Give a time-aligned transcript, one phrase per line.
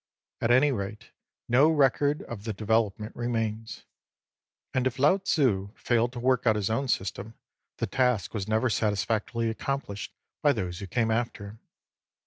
[0.41, 1.11] At any rate,
[1.47, 3.85] no record of the development remains.
[4.73, 7.35] And if Lao Tzil failed to work out his own system,
[7.77, 11.59] the task was never satisfactorily accomplished by those who came after him.